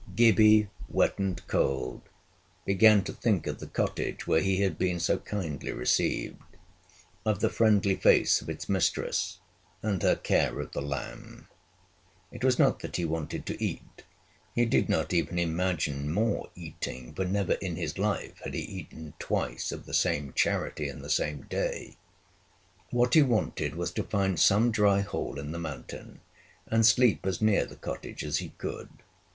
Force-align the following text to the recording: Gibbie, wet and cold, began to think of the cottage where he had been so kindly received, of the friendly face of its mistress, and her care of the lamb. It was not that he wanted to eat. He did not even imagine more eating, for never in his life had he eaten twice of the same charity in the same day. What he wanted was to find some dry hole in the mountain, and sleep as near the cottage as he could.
Gibbie, 0.15 0.67
wet 0.89 1.19
and 1.19 1.45
cold, 1.45 2.01
began 2.65 3.03
to 3.03 3.13
think 3.13 3.45
of 3.45 3.59
the 3.59 3.67
cottage 3.67 4.25
where 4.25 4.41
he 4.41 4.61
had 4.61 4.79
been 4.79 4.99
so 4.99 5.19
kindly 5.19 5.71
received, 5.71 6.41
of 7.23 7.39
the 7.39 7.51
friendly 7.51 7.93
face 7.95 8.41
of 8.41 8.49
its 8.49 8.67
mistress, 8.67 9.37
and 9.83 10.01
her 10.01 10.15
care 10.15 10.59
of 10.59 10.71
the 10.71 10.81
lamb. 10.81 11.47
It 12.31 12.43
was 12.43 12.57
not 12.57 12.79
that 12.79 12.95
he 12.95 13.05
wanted 13.05 13.45
to 13.45 13.63
eat. 13.63 14.01
He 14.55 14.65
did 14.65 14.89
not 14.89 15.13
even 15.13 15.37
imagine 15.37 16.11
more 16.11 16.49
eating, 16.55 17.13
for 17.13 17.23
never 17.25 17.53
in 17.53 17.75
his 17.75 17.99
life 17.99 18.39
had 18.43 18.55
he 18.55 18.61
eaten 18.61 19.13
twice 19.19 19.71
of 19.71 19.85
the 19.85 19.93
same 19.93 20.33
charity 20.33 20.89
in 20.89 21.03
the 21.03 21.11
same 21.11 21.43
day. 21.43 21.95
What 22.89 23.13
he 23.13 23.21
wanted 23.21 23.75
was 23.75 23.91
to 23.91 24.03
find 24.03 24.39
some 24.39 24.71
dry 24.71 25.01
hole 25.01 25.37
in 25.37 25.51
the 25.51 25.59
mountain, 25.59 26.21
and 26.65 26.87
sleep 26.87 27.23
as 27.27 27.39
near 27.39 27.67
the 27.67 27.75
cottage 27.75 28.23
as 28.23 28.37
he 28.39 28.49
could. 28.57 28.89